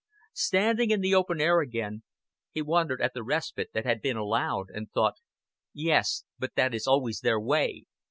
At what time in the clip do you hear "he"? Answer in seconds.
2.51-2.63